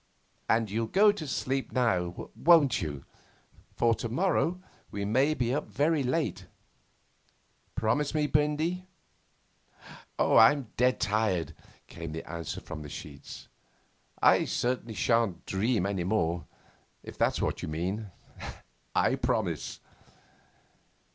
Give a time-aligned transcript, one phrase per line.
[0.49, 3.05] And you'll go to sleep now, won't you?
[3.75, 6.47] For to morrow we may be up very late.
[7.75, 8.87] Promise me, Bindy.'
[10.17, 11.53] 'I'm dead tired,'
[11.85, 13.47] came the answer from the sheets.
[14.23, 16.47] 'I certainly shan't dream any more,
[17.03, 18.09] if that's what you mean.
[18.95, 19.81] I promise.